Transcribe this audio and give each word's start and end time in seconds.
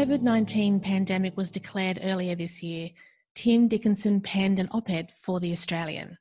COVID 0.00 0.22
19 0.22 0.80
pandemic 0.80 1.36
was 1.36 1.50
declared 1.50 1.98
earlier 2.02 2.34
this 2.34 2.62
year, 2.62 2.88
Tim 3.34 3.68
Dickinson 3.68 4.22
penned 4.22 4.58
an 4.58 4.70
op 4.72 4.88
ed 4.88 5.12
for 5.14 5.40
The 5.40 5.52
Australian. 5.52 6.16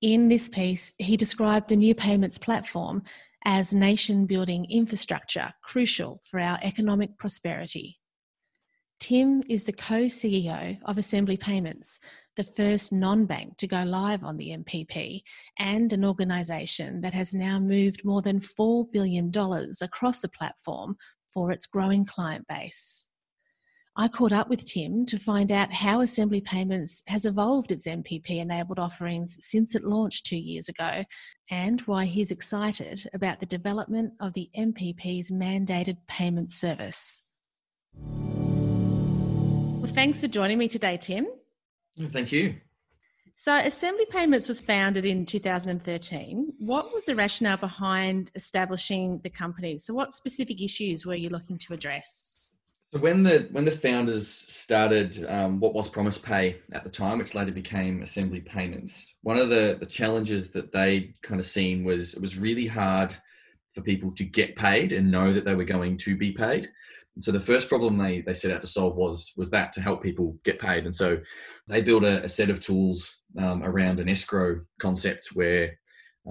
In 0.00 0.28
this 0.28 0.48
piece, 0.48 0.92
he 0.98 1.16
described 1.16 1.68
the 1.68 1.74
new 1.74 1.92
payments 1.96 2.38
platform 2.38 3.02
as 3.44 3.74
nation 3.74 4.26
building 4.26 4.64
infrastructure 4.70 5.52
crucial 5.64 6.20
for 6.22 6.38
our 6.38 6.60
economic 6.62 7.18
prosperity. 7.18 7.98
Tim 9.00 9.42
is 9.48 9.64
the 9.64 9.72
co 9.72 10.02
CEO 10.02 10.78
of 10.84 10.96
Assembly 10.96 11.36
Payments, 11.36 11.98
the 12.36 12.44
first 12.44 12.92
non 12.92 13.26
bank 13.26 13.56
to 13.56 13.66
go 13.66 13.82
live 13.82 14.22
on 14.22 14.36
the 14.36 14.50
NPP, 14.50 15.22
and 15.58 15.92
an 15.92 16.04
organisation 16.04 17.00
that 17.00 17.12
has 17.12 17.34
now 17.34 17.58
moved 17.58 18.04
more 18.04 18.22
than 18.22 18.38
$4 18.38 18.86
billion 18.92 19.32
across 19.82 20.20
the 20.20 20.28
platform 20.28 20.96
for 21.34 21.50
its 21.50 21.66
growing 21.66 22.06
client 22.06 22.46
base. 22.48 23.04
I 23.96 24.08
caught 24.08 24.32
up 24.32 24.48
with 24.48 24.66
Tim 24.66 25.06
to 25.06 25.20
find 25.20 25.52
out 25.52 25.72
how 25.72 26.00
Assembly 26.00 26.40
Payments 26.40 27.02
has 27.06 27.24
evolved 27.24 27.70
its 27.70 27.86
NPP 27.86 28.40
enabled 28.40 28.80
offerings 28.80 29.36
since 29.40 29.76
it 29.76 29.84
launched 29.84 30.26
two 30.26 30.38
years 30.38 30.68
ago 30.68 31.04
and 31.48 31.80
why 31.82 32.04
he's 32.06 32.32
excited 32.32 33.08
about 33.14 33.38
the 33.38 33.46
development 33.46 34.14
of 34.18 34.32
the 34.32 34.50
NPP's 34.58 35.30
mandated 35.30 35.98
payment 36.08 36.50
service. 36.50 37.22
Well, 37.94 39.92
thanks 39.92 40.20
for 40.20 40.26
joining 40.26 40.58
me 40.58 40.66
today, 40.66 40.96
Tim. 40.96 41.28
Thank 41.96 42.32
you. 42.32 42.56
So, 43.36 43.54
Assembly 43.56 44.06
Payments 44.10 44.46
was 44.46 44.60
founded 44.60 45.04
in 45.04 45.26
2013. 45.26 46.52
What 46.58 46.94
was 46.94 47.06
the 47.06 47.16
rationale 47.16 47.56
behind 47.56 48.30
establishing 48.36 49.20
the 49.24 49.30
company? 49.30 49.76
So, 49.78 49.92
what 49.92 50.12
specific 50.12 50.62
issues 50.62 51.04
were 51.04 51.16
you 51.16 51.30
looking 51.30 51.58
to 51.58 51.74
address? 51.74 52.38
So, 52.94 53.00
when 53.00 53.24
the 53.24 53.48
when 53.50 53.64
the 53.64 53.72
founders 53.72 54.28
started 54.28 55.26
um, 55.28 55.58
what 55.58 55.74
was 55.74 55.88
Promise 55.88 56.18
Pay 56.18 56.58
at 56.72 56.84
the 56.84 56.90
time, 56.90 57.18
which 57.18 57.34
later 57.34 57.50
became 57.50 58.02
Assembly 58.02 58.40
Payments, 58.40 59.16
one 59.22 59.36
of 59.36 59.48
the 59.48 59.76
the 59.80 59.86
challenges 59.86 60.50
that 60.52 60.72
they 60.72 61.14
kind 61.22 61.40
of 61.40 61.46
seen 61.46 61.82
was 61.82 62.14
it 62.14 62.20
was 62.20 62.38
really 62.38 62.66
hard 62.66 63.14
for 63.74 63.82
people 63.82 64.12
to 64.12 64.24
get 64.24 64.54
paid 64.54 64.92
and 64.92 65.10
know 65.10 65.32
that 65.32 65.44
they 65.44 65.56
were 65.56 65.64
going 65.64 65.98
to 65.98 66.16
be 66.16 66.30
paid. 66.30 66.68
So 67.20 67.30
the 67.30 67.40
first 67.40 67.68
problem 67.68 67.96
they, 67.96 68.22
they 68.22 68.34
set 68.34 68.50
out 68.50 68.60
to 68.62 68.66
solve 68.66 68.96
was 68.96 69.32
was 69.36 69.50
that 69.50 69.72
to 69.74 69.80
help 69.80 70.02
people 70.02 70.36
get 70.44 70.58
paid. 70.58 70.84
And 70.84 70.94
so 70.94 71.18
they 71.68 71.80
built 71.80 72.04
a, 72.04 72.24
a 72.24 72.28
set 72.28 72.50
of 72.50 72.60
tools 72.60 73.20
um, 73.38 73.62
around 73.62 74.00
an 74.00 74.08
escrow 74.08 74.60
concept 74.80 75.28
where 75.34 75.78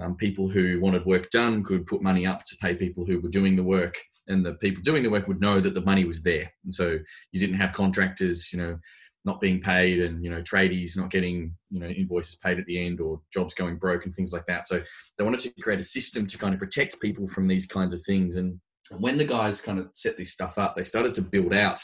um, 0.00 0.16
people 0.16 0.48
who 0.48 0.80
wanted 0.80 1.06
work 1.06 1.30
done 1.30 1.62
could 1.62 1.86
put 1.86 2.02
money 2.02 2.26
up 2.26 2.44
to 2.46 2.56
pay 2.60 2.74
people 2.74 3.06
who 3.06 3.20
were 3.20 3.28
doing 3.28 3.56
the 3.56 3.62
work, 3.62 3.94
and 4.28 4.44
the 4.44 4.54
people 4.54 4.82
doing 4.82 5.02
the 5.02 5.10
work 5.10 5.28
would 5.28 5.40
know 5.40 5.60
that 5.60 5.74
the 5.74 5.80
money 5.82 6.04
was 6.04 6.22
there. 6.22 6.52
And 6.64 6.74
so 6.74 6.98
you 7.32 7.40
didn't 7.40 7.56
have 7.56 7.72
contractors, 7.72 8.52
you 8.52 8.58
know, 8.58 8.78
not 9.24 9.40
being 9.40 9.60
paid, 9.60 10.02
and 10.02 10.22
you 10.22 10.30
know, 10.30 10.42
tradies 10.42 10.98
not 10.98 11.10
getting 11.10 11.54
you 11.70 11.80
know 11.80 11.86
invoices 11.86 12.36
paid 12.36 12.58
at 12.58 12.66
the 12.66 12.84
end, 12.84 13.00
or 13.00 13.22
jobs 13.32 13.54
going 13.54 13.76
broke, 13.76 14.04
and 14.04 14.14
things 14.14 14.32
like 14.32 14.46
that. 14.48 14.66
So 14.66 14.82
they 15.16 15.24
wanted 15.24 15.40
to 15.40 15.62
create 15.62 15.80
a 15.80 15.84
system 15.84 16.26
to 16.26 16.36
kind 16.36 16.52
of 16.52 16.60
protect 16.60 17.00
people 17.00 17.26
from 17.26 17.46
these 17.46 17.66
kinds 17.66 17.94
of 17.94 18.02
things 18.04 18.36
and 18.36 18.60
when 18.90 19.16
the 19.16 19.24
guys 19.24 19.60
kind 19.60 19.78
of 19.78 19.88
set 19.94 20.16
this 20.16 20.32
stuff 20.32 20.58
up, 20.58 20.76
they 20.76 20.82
started 20.82 21.14
to 21.14 21.22
build 21.22 21.54
out 21.54 21.80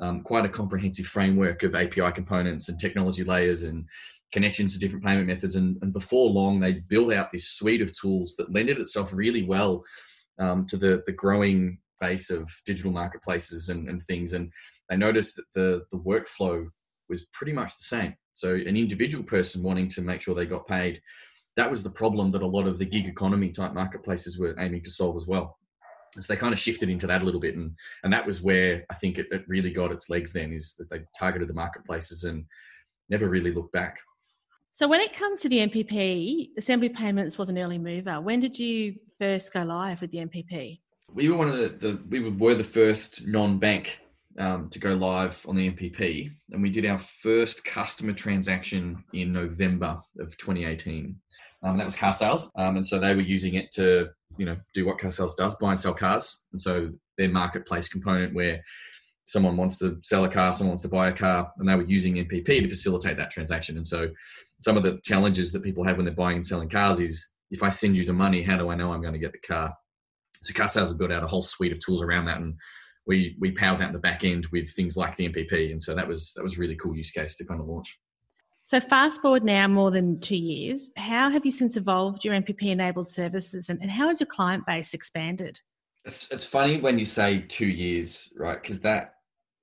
um, 0.00 0.22
quite 0.22 0.44
a 0.44 0.50
comprehensive 0.50 1.06
framework 1.06 1.62
of 1.62 1.74
API 1.74 2.12
components 2.12 2.68
and 2.68 2.78
technology 2.78 3.24
layers 3.24 3.62
and 3.62 3.86
connections 4.32 4.74
to 4.74 4.78
different 4.78 5.04
payment 5.04 5.26
methods. 5.26 5.56
And, 5.56 5.76
and 5.82 5.92
before 5.92 6.30
long, 6.30 6.60
they 6.60 6.74
built 6.74 7.12
out 7.12 7.32
this 7.32 7.48
suite 7.48 7.80
of 7.80 7.98
tools 7.98 8.34
that 8.36 8.52
lended 8.52 8.78
itself 8.78 9.12
really 9.14 9.42
well 9.42 9.82
um, 10.38 10.66
to 10.66 10.76
the, 10.76 11.02
the 11.06 11.12
growing 11.12 11.78
base 12.00 12.30
of 12.30 12.48
digital 12.66 12.92
marketplaces 12.92 13.70
and, 13.70 13.88
and 13.88 14.02
things. 14.02 14.34
And 14.34 14.52
they 14.88 14.96
noticed 14.96 15.36
that 15.36 15.46
the, 15.54 15.84
the 15.90 15.98
workflow 15.98 16.68
was 17.08 17.26
pretty 17.32 17.52
much 17.52 17.78
the 17.78 17.84
same. 17.84 18.14
So 18.34 18.54
an 18.54 18.76
individual 18.76 19.24
person 19.24 19.62
wanting 19.62 19.88
to 19.90 20.02
make 20.02 20.20
sure 20.20 20.34
they 20.34 20.44
got 20.44 20.66
paid, 20.66 21.00
that 21.56 21.70
was 21.70 21.82
the 21.82 21.90
problem 21.90 22.30
that 22.32 22.42
a 22.42 22.46
lot 22.46 22.66
of 22.66 22.78
the 22.78 22.84
gig 22.84 23.06
economy 23.06 23.50
type 23.50 23.72
marketplaces 23.72 24.38
were 24.38 24.54
aiming 24.60 24.82
to 24.82 24.90
solve 24.90 25.16
as 25.16 25.26
well 25.26 25.56
so 26.18 26.32
they 26.32 26.38
kind 26.38 26.52
of 26.52 26.58
shifted 26.58 26.88
into 26.88 27.06
that 27.06 27.22
a 27.22 27.24
little 27.24 27.40
bit 27.40 27.56
and 27.56 27.72
and 28.04 28.12
that 28.12 28.24
was 28.24 28.42
where 28.42 28.84
i 28.90 28.94
think 28.94 29.18
it, 29.18 29.26
it, 29.30 29.44
really 29.48 29.70
got 29.70 29.92
its 29.92 30.08
legs 30.08 30.32
then 30.32 30.52
is 30.52 30.74
that 30.78 30.88
they 30.90 31.00
targeted 31.18 31.48
the 31.48 31.54
marketplaces 31.54 32.24
and 32.24 32.44
never 33.08 33.28
really 33.28 33.52
looked 33.52 33.72
back. 33.72 33.98
So 34.72 34.86
when 34.88 35.00
it 35.00 35.14
comes 35.14 35.40
to 35.40 35.48
the 35.48 35.58
NPP, 35.58 36.50
assembly 36.58 36.90
payments 36.90 37.38
was 37.38 37.48
an 37.48 37.58
early 37.58 37.78
mover. 37.78 38.20
When 38.20 38.40
did 38.40 38.58
you 38.58 38.96
first 39.18 39.52
go 39.52 39.62
live 39.62 40.00
with 40.00 40.10
the 40.10 40.18
NPP? 40.18 40.80
we 41.14 41.28
were 41.28 41.36
one 41.36 41.48
of 41.48 41.56
the, 41.56 41.68
the 41.68 42.00
we 42.08 42.20
were 42.20 42.54
the 42.54 42.64
first 42.64 43.26
non-bank 43.26 44.00
um, 44.38 44.68
to 44.68 44.78
go 44.78 44.92
live 44.92 45.40
on 45.48 45.56
the 45.56 45.70
NPP, 45.70 46.30
and 46.50 46.62
we 46.62 46.68
did 46.68 46.84
our 46.84 46.98
first 46.98 47.64
customer 47.64 48.12
transaction 48.12 49.02
in 49.14 49.32
november 49.32 50.00
of 50.18 50.36
2018 50.36 51.16
um, 51.62 51.78
that 51.78 51.84
was 51.84 51.96
car 51.96 52.12
sales 52.12 52.50
um, 52.56 52.76
and 52.76 52.86
so 52.86 52.98
they 52.98 53.14
were 53.14 53.22
using 53.22 53.54
it 53.54 53.72
to 53.72 54.08
you 54.38 54.46
know 54.46 54.56
do 54.74 54.86
what 54.86 54.98
car 54.98 55.10
sales 55.10 55.34
does 55.34 55.54
buy 55.56 55.70
and 55.70 55.80
sell 55.80 55.94
cars. 55.94 56.42
And 56.52 56.60
so 56.60 56.90
their 57.16 57.28
marketplace 57.28 57.88
component 57.88 58.34
where 58.34 58.62
someone 59.24 59.56
wants 59.56 59.76
to 59.78 59.98
sell 60.02 60.24
a 60.24 60.28
car 60.28 60.54
someone 60.54 60.70
wants 60.70 60.82
to 60.82 60.88
buy 60.88 61.08
a 61.08 61.12
car 61.12 61.50
and 61.58 61.68
they 61.68 61.74
were 61.74 61.84
using 61.84 62.14
npp 62.14 62.46
to 62.46 62.68
facilitate 62.68 63.16
that 63.16 63.30
transaction. 63.30 63.76
And 63.76 63.86
so 63.86 64.08
some 64.60 64.76
of 64.76 64.82
the 64.82 64.98
challenges 65.02 65.52
that 65.52 65.62
people 65.62 65.84
have 65.84 65.96
when 65.96 66.06
they're 66.06 66.14
buying 66.14 66.36
and 66.36 66.46
selling 66.46 66.68
cars 66.68 67.00
is 67.00 67.28
if 67.50 67.62
i 67.62 67.68
send 67.68 67.96
you 67.96 68.04
the 68.04 68.12
money 68.12 68.42
how 68.42 68.56
do 68.56 68.70
i 68.70 68.74
know 68.74 68.92
i'm 68.92 69.02
going 69.02 69.14
to 69.14 69.18
get 69.18 69.32
the 69.32 69.38
car? 69.38 69.74
So 70.34 70.54
car 70.54 70.68
sales 70.68 70.90
have 70.90 70.98
built 70.98 71.12
out 71.12 71.24
a 71.24 71.28
whole 71.28 71.42
suite 71.42 71.72
of 71.72 71.84
tools 71.84 72.02
around 72.02 72.26
that 72.26 72.38
and 72.38 72.54
we 73.06 73.36
we 73.40 73.50
powered 73.52 73.80
that 73.80 73.88
in 73.88 73.92
the 73.92 73.98
back 73.98 74.24
end 74.24 74.46
with 74.52 74.70
things 74.70 74.96
like 74.96 75.16
the 75.16 75.28
npp 75.28 75.70
and 75.70 75.82
so 75.82 75.94
that 75.94 76.06
was 76.06 76.32
that 76.36 76.44
was 76.44 76.58
really 76.58 76.76
cool 76.76 76.96
use 76.96 77.10
case 77.10 77.36
to 77.36 77.44
kind 77.44 77.60
of 77.60 77.66
launch 77.66 77.98
so, 78.66 78.80
fast 78.80 79.22
forward 79.22 79.44
now 79.44 79.68
more 79.68 79.92
than 79.92 80.18
two 80.18 80.36
years, 80.36 80.90
how 80.96 81.30
have 81.30 81.46
you 81.46 81.52
since 81.52 81.76
evolved 81.76 82.24
your 82.24 82.34
NPP 82.34 82.64
enabled 82.64 83.08
services 83.08 83.70
and, 83.70 83.80
and 83.80 83.88
how 83.88 84.08
has 84.08 84.18
your 84.18 84.26
client 84.26 84.66
base 84.66 84.92
expanded? 84.92 85.60
It's, 86.04 86.32
it's 86.32 86.44
funny 86.44 86.80
when 86.80 86.98
you 86.98 87.04
say 87.04 87.44
two 87.46 87.68
years, 87.68 88.32
right? 88.36 88.60
Because 88.60 88.80
that 88.80 89.14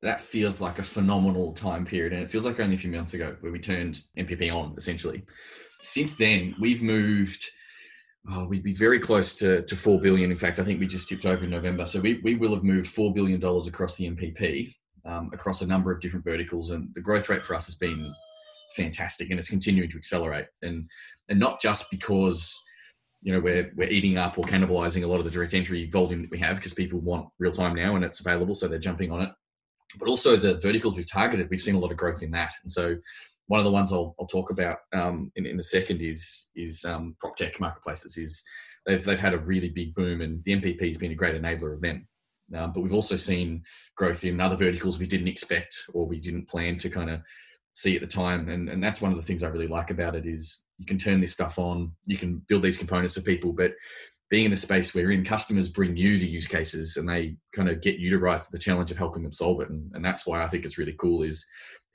that 0.03 0.21
feels 0.21 0.61
like 0.61 0.79
a 0.79 0.83
phenomenal 0.83 1.51
time 1.51 1.85
period, 1.85 2.13
and 2.13 2.23
it 2.23 2.31
feels 2.31 2.45
like 2.45 2.61
only 2.61 2.75
a 2.75 2.77
few 2.77 2.91
months 2.91 3.13
ago 3.13 3.35
where 3.41 3.51
we 3.51 3.59
turned 3.59 4.03
NPP 4.17 4.55
on 4.55 4.73
essentially. 4.77 5.23
Since 5.81 6.15
then, 6.15 6.55
we've 6.61 6.81
moved. 6.81 7.45
Oh, 8.29 8.45
we'd 8.45 8.63
be 8.63 8.73
very 8.73 9.01
close 9.01 9.33
to, 9.33 9.63
to 9.63 9.75
four 9.75 9.99
billion. 9.99 10.31
In 10.31 10.37
fact, 10.37 10.59
I 10.59 10.63
think 10.63 10.79
we 10.79 10.87
just 10.87 11.09
tipped 11.09 11.25
over 11.25 11.43
in 11.43 11.49
November. 11.49 11.85
So 11.85 11.99
we, 11.99 12.21
we 12.23 12.35
will 12.35 12.55
have 12.55 12.63
moved 12.63 12.87
four 12.87 13.13
billion 13.13 13.41
dollars 13.41 13.67
across 13.67 13.97
the 13.97 14.09
NPP, 14.09 14.73
um, 15.03 15.29
across 15.33 15.61
a 15.61 15.67
number 15.67 15.91
of 15.91 15.99
different 15.99 16.23
verticals, 16.23 16.71
and 16.71 16.87
the 16.95 17.01
growth 17.01 17.27
rate 17.27 17.43
for 17.43 17.53
us 17.53 17.65
has 17.65 17.75
been 17.75 18.13
fantastic 18.75 19.29
and 19.29 19.39
it's 19.39 19.49
continuing 19.49 19.89
to 19.89 19.97
accelerate. 19.97 20.47
And 20.61 20.89
and 21.29 21.39
not 21.39 21.61
just 21.61 21.89
because 21.89 22.59
you 23.21 23.31
know 23.31 23.39
we're 23.39 23.71
we're 23.75 23.89
eating 23.89 24.17
up 24.17 24.37
or 24.37 24.43
cannibalizing 24.43 25.03
a 25.03 25.07
lot 25.07 25.19
of 25.19 25.25
the 25.25 25.31
direct 25.31 25.53
entry 25.53 25.89
volume 25.89 26.21
that 26.21 26.31
we 26.31 26.39
have 26.39 26.57
because 26.57 26.73
people 26.73 26.99
want 27.01 27.29
real 27.39 27.51
time 27.51 27.75
now 27.75 27.95
and 27.95 28.03
it's 28.03 28.19
available 28.19 28.53
so 28.53 28.67
they're 28.67 28.79
jumping 28.79 29.11
on 29.11 29.21
it 29.21 29.29
but 29.97 30.09
also 30.09 30.35
the 30.35 30.55
verticals 30.55 30.95
we've 30.95 31.09
targeted 31.09 31.49
we've 31.49 31.61
seen 31.61 31.75
a 31.75 31.79
lot 31.79 31.91
of 31.91 31.97
growth 31.97 32.23
in 32.23 32.31
that. 32.31 32.53
And 32.63 32.71
so 32.71 32.95
one 33.47 33.59
of 33.59 33.65
the 33.65 33.71
ones 33.71 33.91
I'll, 33.91 34.15
I'll 34.19 34.27
talk 34.27 34.49
about 34.49 34.77
um, 34.93 35.31
in, 35.35 35.45
in 35.45 35.59
a 35.59 35.63
second 35.63 36.01
is 36.01 36.49
is 36.55 36.83
um, 36.85 37.15
prop 37.19 37.35
tech 37.35 37.59
marketplaces 37.59 38.17
is 38.17 38.43
they've, 38.85 39.03
they've 39.03 39.19
had 39.19 39.33
a 39.33 39.39
really 39.39 39.69
big 39.69 39.93
boom 39.95 40.21
and 40.21 40.43
the 40.43 40.55
NPP 40.55 40.87
has 40.87 40.97
been 40.97 41.11
a 41.11 41.15
great 41.15 41.39
enabler 41.39 41.73
of 41.73 41.81
them. 41.81 42.07
Um, 42.55 42.71
but 42.73 42.81
we've 42.81 42.93
also 42.93 43.15
seen 43.15 43.63
growth 43.95 44.23
in 44.25 44.39
other 44.39 44.57
verticals 44.57 44.99
we 44.99 45.07
didn't 45.07 45.27
expect 45.27 45.75
or 45.93 46.05
we 46.05 46.19
didn't 46.19 46.47
plan 46.47 46.77
to 46.79 46.89
kind 46.89 47.09
of 47.09 47.21
see 47.73 47.95
at 47.95 48.01
the 48.01 48.07
time 48.07 48.49
and, 48.49 48.69
and 48.69 48.83
that's 48.83 49.01
one 49.01 49.11
of 49.11 49.17
the 49.17 49.23
things 49.23 49.43
i 49.43 49.47
really 49.47 49.67
like 49.67 49.91
about 49.91 50.15
it 50.15 50.25
is 50.25 50.63
you 50.77 50.85
can 50.85 50.97
turn 50.97 51.19
this 51.19 51.33
stuff 51.33 51.59
on 51.59 51.91
you 52.05 52.17
can 52.17 52.41
build 52.47 52.63
these 52.63 52.77
components 52.77 53.15
for 53.15 53.21
people 53.21 53.51
but 53.51 53.73
being 54.29 54.45
in 54.45 54.53
a 54.53 54.55
space 54.55 54.95
where 54.95 55.11
in 55.11 55.23
customers 55.23 55.69
bring 55.69 55.95
you 55.95 56.19
the 56.19 56.27
use 56.27 56.47
cases 56.47 56.97
and 56.97 57.07
they 57.07 57.35
kind 57.53 57.69
of 57.69 57.81
get 57.81 57.99
you 57.99 58.09
to 58.09 58.19
rise 58.19 58.45
to 58.45 58.51
the 58.51 58.59
challenge 58.59 58.89
of 58.91 58.97
helping 58.97 59.23
them 59.23 59.31
solve 59.31 59.61
it 59.61 59.69
and, 59.69 59.91
and 59.93 60.05
that's 60.05 60.25
why 60.25 60.43
i 60.43 60.47
think 60.47 60.65
it's 60.65 60.77
really 60.77 60.95
cool 60.99 61.23
is 61.23 61.45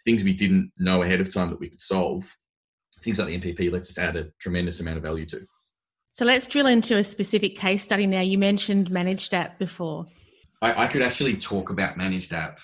things 0.05 0.23
we 0.23 0.35
didn't 0.35 0.71
know 0.79 1.03
ahead 1.03 1.21
of 1.21 1.33
time 1.33 1.51
that 1.51 1.61
we 1.61 1.69
could 1.69 1.83
solve 1.83 2.37
things 3.03 3.19
like 3.19 3.29
the 3.29 3.41
NPP 3.41 3.73
lets 3.73 3.91
us 3.91 3.99
add 3.99 4.17
a 4.17 4.29
tremendous 4.41 4.81
amount 4.81 4.97
of 4.97 5.03
value 5.05 5.27
to 5.27 5.47
so 6.19 6.25
let's 6.25 6.49
drill 6.49 6.67
into 6.67 6.97
a 6.97 7.05
specific 7.05 7.55
case 7.55 7.85
study 7.85 8.05
now. 8.05 8.23
You 8.23 8.39
mentioned 8.39 8.91
managed 8.91 9.33
app 9.35 9.57
before. 9.57 10.07
I, 10.61 10.87
I 10.87 10.87
could 10.89 11.01
actually 11.01 11.37
talk 11.37 11.71
about 11.71 11.97
managed 11.97 12.33
app 12.33 12.59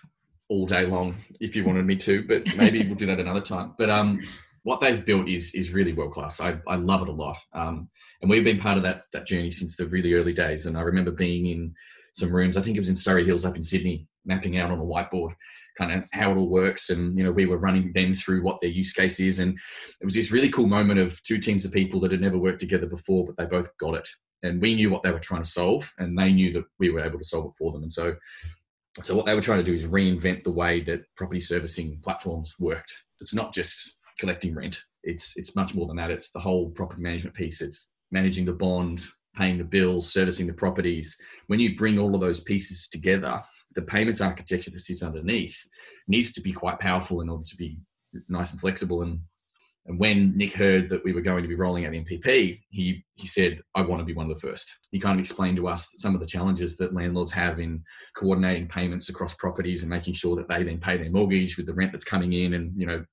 all 0.49 0.67
day 0.67 0.87
long 0.87 1.17
if 1.41 1.56
you 1.56 1.64
wanted 1.64 1.87
me 1.87 1.96
to, 1.96 2.26
but 2.26 2.56
maybe 2.56 2.87
we'll 2.87 2.96
do 2.96 3.06
that 3.06 3.20
another 3.20 3.41
time. 3.41 3.75
But 3.79 3.91
um, 3.91 4.20
what 4.62 4.81
they've 4.81 5.05
built 5.05 5.29
is 5.29 5.55
is 5.55 5.73
really 5.73 5.93
world 5.93 6.12
class. 6.12 6.41
I, 6.41 6.58
I 6.67 6.76
love 6.76 7.02
it 7.02 7.08
a 7.08 7.12
lot, 7.12 7.38
um, 7.52 7.88
and 8.20 8.31
we've 8.31 8.44
been 8.44 8.61
part 8.61 8.76
of 8.76 8.82
that 8.85 9.05
that 9.12 9.26
journey 9.26 9.50
since 9.50 9.76
the 9.76 9.87
really 9.87 10.14
early 10.14 10.32
days. 10.32 10.67
And 10.67 10.76
I 10.76 10.82
remember 10.82 11.11
being 11.11 11.46
in 11.46 11.75
some 12.14 12.35
rooms. 12.35 12.56
I 12.56 12.62
think 12.62 12.76
it 12.76 12.81
was 12.81 12.88
in 12.88 12.96
Surry 12.96 13.25
Hills 13.25 13.44
up 13.44 13.56
in 13.56 13.62
Sydney, 13.62 14.06
mapping 14.25 14.58
out 14.58 14.70
on 14.70 14.79
a 14.79 14.82
whiteboard 14.82 15.35
kind 15.76 15.93
of 15.93 16.05
how 16.12 16.31
it 16.31 16.37
all 16.37 16.49
works. 16.49 16.91
And 16.91 17.17
you 17.19 17.25
know, 17.25 17.32
we 17.32 17.46
were 17.46 17.58
running 17.58 17.93
them 17.93 18.14
through 18.14 18.43
what 18.43 18.61
their 18.61 18.70
use 18.70 18.93
case 18.93 19.20
is, 19.20 19.38
and 19.38 19.58
it 20.00 20.05
was 20.05 20.14
this 20.14 20.32
really 20.32 20.50
cool 20.50 20.67
moment 20.67 21.00
of 21.00 21.23
two 21.23 21.38
teams 21.38 21.64
of 21.64 21.73
people 21.73 22.00
that 22.00 22.12
had 22.12 22.20
never 22.20 22.38
worked 22.38 22.61
together 22.61 22.87
before, 22.87 23.26
but 23.26 23.37
they 23.37 23.46
both 23.46 23.76
got 23.79 23.94
it. 23.94 24.08
And 24.43 24.61
we 24.61 24.75
knew 24.75 24.91
what 24.91 25.02
they 25.02 25.11
were 25.11 25.19
trying 25.19 25.43
to 25.43 25.49
solve, 25.49 25.93
and 25.99 26.19
they 26.19 26.32
knew 26.32 26.52
that 26.52 26.64
we 26.79 26.91
were 26.91 27.00
able 27.00 27.19
to 27.19 27.25
solve 27.25 27.46
it 27.46 27.56
for 27.58 27.73
them. 27.73 27.82
And 27.82 27.93
so 27.93 28.14
So 29.02 29.14
what 29.14 29.26
they 29.26 29.35
were 29.35 29.41
trying 29.41 29.58
to 29.58 29.64
do 29.64 29.75
is 29.75 29.87
reinvent 29.87 30.44
the 30.44 30.52
way 30.52 30.81
that 30.82 31.02
property 31.17 31.41
servicing 31.41 31.99
platforms 32.02 32.55
worked. 32.61 32.93
It's 33.20 33.35
not 33.35 33.52
just 33.52 33.99
collecting 34.19 34.55
rent. 34.55 34.81
It's 35.02 35.37
it's 35.37 35.56
much 35.56 35.75
more 35.75 35.87
than 35.87 35.96
that. 35.96 36.11
It's 36.11 36.31
the 36.31 36.41
whole 36.41 36.70
property 36.70 37.02
management 37.02 37.35
piece. 37.35 37.61
It's 37.61 37.93
managing 38.12 38.44
the 38.44 38.52
bond, 38.52 39.05
paying 39.37 39.58
the 39.58 39.64
bills, 39.64 40.12
servicing 40.12 40.46
the 40.46 40.52
properties. 40.52 41.17
When 41.49 41.58
you 41.58 41.76
bring 41.76 41.99
all 41.99 42.14
of 42.14 42.20
those 42.20 42.41
pieces 42.41 42.88
together, 42.88 43.43
the 43.75 43.82
payments 43.82 44.20
architecture 44.20 44.70
that 44.70 44.79
sits 44.79 45.02
underneath 45.02 45.56
needs 46.06 46.32
to 46.32 46.41
be 46.41 46.52
quite 46.52 46.79
powerful 46.79 47.20
in 47.20 47.29
order 47.29 47.44
to 47.44 47.56
be 47.56 47.79
nice 48.29 48.52
and 48.52 48.61
flexible 48.61 49.02
and 49.02 49.19
and 49.86 49.98
when 49.98 50.36
Nick 50.36 50.54
heard 50.54 50.88
that 50.88 51.04
we 51.04 51.12
were 51.12 51.20
going 51.20 51.42
to 51.42 51.48
be 51.48 51.56
rolling 51.56 51.84
out 51.84 51.92
the 51.92 52.02
NPP, 52.02 52.60
he 52.70 53.04
he 53.14 53.26
said, 53.26 53.60
"I 53.75 53.82
want 53.82 54.00
to 54.00 54.06
be 54.06 54.14
one 54.14 54.31
of 54.31 54.34
the 54.34 54.46
first. 54.46 54.72
He 54.90 54.98
kind 54.98 55.14
of 55.14 55.20
explained 55.20 55.56
to 55.58 55.69
us 55.69 55.92
some 55.98 56.14
of 56.14 56.20
the 56.20 56.26
challenges 56.26 56.78
that 56.78 56.94
landlords 56.94 57.32
have 57.32 57.60
in 57.60 57.82
coordinating 58.16 58.66
payments 58.66 59.10
across 59.10 59.34
properties 59.34 59.82
and 59.82 59.90
making 59.90 60.14
sure 60.14 60.36
that 60.36 60.48
they 60.48 60.62
then 60.62 60.81
pay 60.81 60.96
their 60.96 61.10
mortgage 61.10 61.56
with 61.56 61.66
the 61.66 61.75
rent 61.75 61.92
that's 61.92 62.04
coming 62.04 62.32
in, 62.32 62.54
and 62.54 62.72
you 62.81 62.86
know 62.86 63.04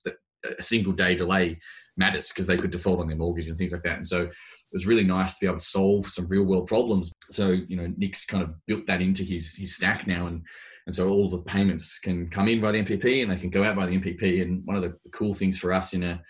a 0.57 0.63
single 0.63 0.93
day 0.93 1.13
delay 1.13 1.59
matters 1.97 2.29
because 2.29 2.47
they 2.47 2.57
could 2.57 2.71
default 2.71 2.99
on 2.99 3.07
their 3.07 3.17
mortgage 3.17 3.47
and 3.47 3.57
things 3.57 3.73
like 3.73 3.83
that. 3.83 3.97
And 3.97 4.07
so 4.07 4.21
it 4.23 4.31
was 4.71 4.87
really 4.87 5.03
nice 5.03 5.33
to 5.33 5.39
be 5.41 5.47
able 5.47 5.57
to 5.57 5.63
solve 5.63 6.07
some 6.07 6.27
real 6.29 6.45
world 6.45 6.67
problems. 6.67 7.11
So 7.31 7.49
you 7.49 7.75
know 7.75 7.93
Nick's 7.97 8.25
kind 8.25 8.43
of 8.43 8.55
built 8.65 8.85
that 8.87 9.01
into 9.01 9.23
his 9.23 9.55
his 9.55 9.75
stack 9.75 10.07
now, 10.07 10.27
and 10.27 10.41
and 10.85 10.95
so 10.95 11.09
all 11.09 11.29
the 11.29 11.39
payments 11.39 11.99
can 11.99 12.29
come 12.29 12.47
in 12.47 12.61
by 12.61 12.71
the 12.71 12.81
NPP 12.81 13.21
and 13.21 13.29
they 13.29 13.35
can 13.35 13.49
go 13.49 13.65
out 13.65 13.75
by 13.75 13.87
the 13.87 13.97
NPP. 13.97 14.41
And 14.41 14.65
one 14.65 14.77
of 14.77 14.83
the 14.83 14.97
cool 15.11 15.33
things 15.33 15.57
for 15.57 15.73
us 15.73 15.93
in 15.93 16.03
a 16.03 16.21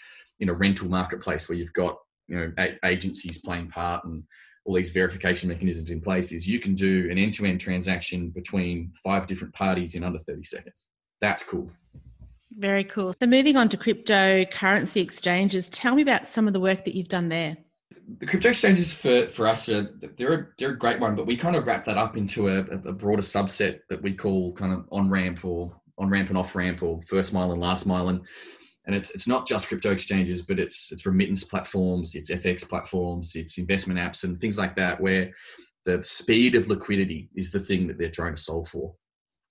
in 0.41 0.49
a 0.49 0.53
rental 0.53 0.89
marketplace 0.89 1.47
where 1.47 1.57
you've 1.57 1.73
got 1.73 1.97
you 2.27 2.37
know 2.37 2.67
agencies 2.83 3.37
playing 3.37 3.69
part 3.69 4.03
and 4.03 4.23
all 4.65 4.75
these 4.75 4.89
verification 4.89 5.49
mechanisms 5.49 5.89
in 5.89 6.01
place 6.01 6.31
is 6.31 6.47
you 6.47 6.59
can 6.59 6.75
do 6.75 7.07
an 7.09 7.17
end-to-end 7.17 7.59
transaction 7.59 8.29
between 8.29 8.91
five 9.03 9.25
different 9.25 9.53
parties 9.55 9.95
in 9.95 10.03
under 10.03 10.19
30 10.19 10.43
seconds. 10.43 10.89
That's 11.19 11.41
cool. 11.41 11.71
Very 12.51 12.83
cool. 12.83 13.13
So 13.19 13.27
moving 13.27 13.57
on 13.57 13.69
to 13.69 13.77
cryptocurrency 13.77 15.01
exchanges 15.01 15.67
tell 15.69 15.95
me 15.95 16.03
about 16.03 16.27
some 16.27 16.47
of 16.47 16.53
the 16.53 16.59
work 16.59 16.85
that 16.85 16.93
you've 16.93 17.07
done 17.07 17.29
there. 17.29 17.57
The 18.19 18.25
crypto 18.25 18.49
exchanges 18.49 18.93
for, 18.93 19.27
for 19.27 19.47
us 19.47 19.67
are 19.69 19.89
they're 20.17 20.33
a, 20.33 20.47
they're 20.59 20.71
a 20.71 20.77
great 20.77 20.99
one 20.99 21.15
but 21.15 21.25
we 21.25 21.37
kind 21.37 21.55
of 21.55 21.65
wrap 21.65 21.85
that 21.85 21.97
up 21.97 22.17
into 22.17 22.49
a, 22.49 22.59
a 22.59 22.91
broader 22.91 23.21
subset 23.21 23.79
that 23.89 24.01
we 24.01 24.13
call 24.13 24.51
kind 24.53 24.73
of 24.73 24.85
on 24.91 25.09
ramp 25.09 25.45
or 25.45 25.73
on 25.97 26.09
ramp 26.09 26.29
and 26.29 26.37
off 26.37 26.55
ramp 26.55 26.83
or 26.83 27.01
first 27.03 27.31
mile 27.31 27.51
and 27.51 27.61
last 27.61 27.85
mile. 27.85 28.09
And 28.09 28.21
and 28.85 28.95
it's 28.95 29.11
it's 29.11 29.27
not 29.27 29.47
just 29.47 29.67
crypto 29.67 29.91
exchanges, 29.91 30.41
but 30.41 30.59
it's 30.59 30.91
it's 30.91 31.05
remittance 31.05 31.43
platforms, 31.43 32.15
it's 32.15 32.31
FX 32.31 32.67
platforms, 32.67 33.35
it's 33.35 33.57
investment 33.57 33.99
apps, 33.99 34.23
and 34.23 34.37
things 34.39 34.57
like 34.57 34.75
that, 34.75 34.99
where 34.99 35.31
the 35.85 36.01
speed 36.01 36.55
of 36.55 36.67
liquidity 36.67 37.29
is 37.35 37.51
the 37.51 37.59
thing 37.59 37.87
that 37.87 37.97
they're 37.97 38.09
trying 38.09 38.35
to 38.35 38.41
solve 38.41 38.67
for. 38.67 38.93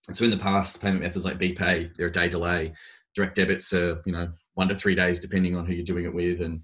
And 0.09 0.17
so 0.17 0.25
in 0.25 0.31
the 0.31 0.37
past, 0.37 0.81
payment 0.81 1.03
methods 1.03 1.25
like 1.25 1.39
BPay, 1.39 1.95
they're 1.97 2.09
a 2.09 2.13
day 2.13 2.29
delay. 2.29 2.73
Direct 3.15 3.37
debits 3.37 3.73
are 3.73 4.03
you 4.05 4.13
know 4.13 4.33
one 4.55 4.69
to 4.69 4.75
three 4.75 4.95
days 4.95 5.21
depending 5.21 5.57
on 5.57 5.65
who 5.67 5.75
you're 5.75 5.85
doing 5.85 6.05
it 6.05 6.15
with, 6.15 6.41
and 6.41 6.61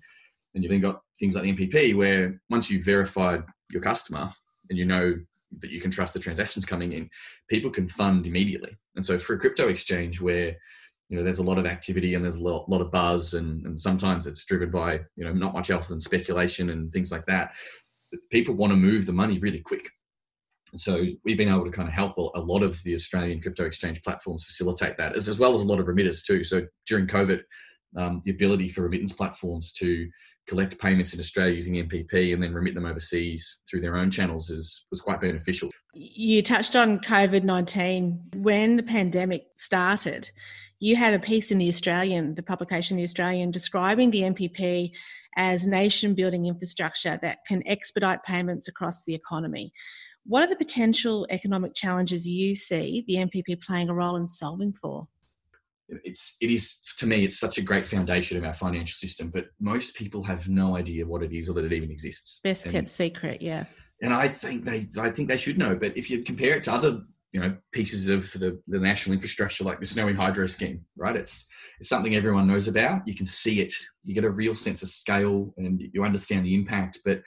and 0.55 0.65
you've 0.65 0.71
then 0.71 0.81
got 0.81 1.03
things 1.19 1.35
like 1.35 1.45
the 1.45 1.55
NPP 1.55 1.95
where 1.95 2.41
once 2.51 2.71
you've 2.71 2.85
verified 2.85 3.45
your 3.71 3.83
customer 3.83 4.33
and 4.71 4.79
you 4.79 4.87
know 4.87 5.15
that 5.61 5.71
you 5.71 5.81
can 5.81 5.91
trust 5.91 6.15
the 6.15 6.21
transactions 6.21 6.65
coming 6.65 6.93
in, 6.93 7.09
people 7.49 7.71
can 7.71 7.89
fund 7.89 8.27
immediately. 8.27 8.77
And 8.97 9.05
so 9.05 9.19
for 9.19 9.35
a 9.35 9.39
crypto 9.39 9.69
exchange 9.69 10.21
where 10.21 10.57
you 11.09 11.17
know 11.17 11.23
there's 11.23 11.39
a 11.39 11.45
lot 11.45 11.59
of 11.59 11.67
activity 11.67 12.15
and 12.15 12.25
there's 12.25 12.37
a 12.37 12.43
lot, 12.43 12.69
lot 12.69 12.81
of 12.81 12.91
buzz 12.91 13.35
and, 13.35 13.65
and 13.65 13.81
sometimes 13.81 14.27
it's 14.27 14.45
driven 14.45 14.71
by 14.71 15.01
you 15.15 15.25
know 15.25 15.33
not 15.33 15.55
much 15.55 15.71
else 15.71 15.89
than 15.89 16.01
speculation 16.01 16.71
and 16.71 16.93
things 16.93 17.13
like 17.13 17.27
that. 17.27 17.53
People 18.31 18.55
want 18.55 18.73
to 18.73 18.77
move 18.77 19.07
the 19.07 19.13
money 19.13 19.39
really 19.39 19.61
quick. 19.61 19.89
So 20.75 21.05
we've 21.25 21.37
been 21.37 21.49
able 21.49 21.65
to 21.65 21.71
kind 21.71 21.89
of 21.89 21.95
help 21.95 22.17
a 22.19 22.41
lot 22.41 22.63
of 22.63 22.83
the 22.83 22.95
australian 22.95 23.41
crypto 23.41 23.65
exchange 23.65 24.03
platforms 24.03 24.45
facilitate 24.45 24.97
that 24.99 25.17
as, 25.17 25.29
as 25.29 25.39
well 25.39 25.55
as 25.55 25.63
a 25.63 25.67
lot 25.67 25.81
of 25.81 25.87
remitters 25.87 26.25
too. 26.25 26.45
So 26.45 26.67
during 26.87 27.07
covid 27.07 27.43
um, 27.97 28.21
the 28.25 28.33
ability 28.33 28.69
for 28.69 28.83
remittance 28.83 29.13
platforms 29.13 29.73
to 29.75 30.09
collect 30.47 30.79
payments 30.79 31.13
in 31.13 31.21
Australia 31.21 31.55
using 31.55 31.75
NPP 31.75 32.33
and 32.33 32.43
then 32.43 32.55
remit 32.55 32.75
them 32.75 32.87
overseas 32.87 33.59
through 33.69 33.81
their 33.81 33.97
own 33.97 34.11
channels 34.11 34.51
is 34.51 34.87
was 34.91 35.01
quite 35.01 35.21
beneficial. 35.21 35.71
You 35.93 36.43
touched 36.43 36.77
on 36.77 37.01
COVID 37.01 37.43
nineteen. 37.43 38.21
When 38.35 38.77
the 38.77 38.83
pandemic 38.83 39.47
started 39.57 40.31
you 40.79 40.97
had 40.97 41.15
a 41.15 41.19
piece 41.19 41.51
in 41.51 41.59
the 41.59 41.69
Australian, 41.69 42.35
the 42.35 42.43
publication 42.43 42.97
The 42.97 43.05
Australian, 43.05 43.51
describing 43.51 44.11
the 44.11 44.23
NPP 44.23 44.93
as 45.37 45.67
nation 45.67 46.15
building 46.15 46.47
infrastructure 46.47 47.19
that 47.23 47.39
can 47.47 47.67
expedite 47.67 48.23
payments 48.25 48.69
across 48.69 49.05
the 49.05 49.15
economy. 49.15 49.73
What 50.25 50.43
are 50.43 50.49
the 50.49 50.57
potential 50.57 51.27
economic 51.31 51.75
challenges 51.75 52.29
you 52.29 52.55
see 52.55 53.05
the 53.07 53.17
NPP 53.17 53.63
playing 53.63 53.89
a 53.89 53.95
role 53.95 54.17
in 54.17 54.29
solving 54.29 54.73
for? 54.73 55.09
It's 55.89 56.37
it 56.41 56.51
is 56.51 56.81
to 56.99 57.07
me 57.07 57.25
it's 57.25 57.39
such 57.39 57.59
a 57.59 57.63
great 57.63 57.87
foundation 57.87 58.37
of 58.37 58.45
our 58.45 58.55
financial 58.55 58.97
system, 58.97 59.31
but 59.31 59.47
most 59.61 59.95
people 59.95 60.25
have 60.25 60.49
no 60.49 60.77
idea 60.77 61.07
what 61.07 61.23
it 61.23 61.33
is 61.33 61.49
or 61.49 61.53
that 61.53 61.65
it 61.65 61.73
even 61.73 61.93
exists. 61.93 62.41
Best 62.43 62.65
and, 62.65 62.73
kept 62.73 62.91
secret, 62.91 63.41
yeah. 63.41 63.67
And 64.03 64.13
I 64.13 64.27
think 64.27 64.65
they 64.65 64.89
I 64.99 65.11
think 65.11 65.29
they 65.29 65.37
should 65.37 65.59
know. 65.59 65.77
But 65.77 65.97
if 65.97 66.11
you 66.11 66.25
compare 66.25 66.57
it 66.57 66.65
to 66.65 66.73
other 66.73 67.03
you 67.37 67.43
know 67.43 67.55
pieces 67.71 68.09
of 68.09 68.33
the, 68.33 68.59
the 68.67 68.79
national 68.81 69.13
infrastructure 69.13 69.63
like 69.63 69.79
the 69.79 69.85
snowy 69.85 70.15
hydro 70.15 70.47
scheme 70.47 70.81
right? 70.97 71.17
It's 71.17 71.47
it's 71.79 71.91
something 71.91 72.15
everyone 72.15 72.47
knows 72.47 72.67
about. 72.67 73.07
You 73.07 73.15
can 73.15 73.27
see 73.27 73.61
it. 73.61 73.75
You 74.05 74.15
get 74.15 74.25
a 74.25 74.31
real 74.31 74.55
sense 74.55 74.83
of 74.83 74.89
scale 74.89 75.53
and 75.59 75.83
you 75.93 76.03
understand 76.03 76.47
the 76.47 76.55
impact. 76.55 77.01
But 77.05 77.21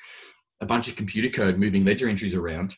a 0.61 0.65
bunch 0.65 0.89
of 0.89 0.95
computer 0.95 1.29
code 1.29 1.59
moving 1.59 1.85
ledger 1.85 2.09
entries 2.09 2.33
around 2.33 2.75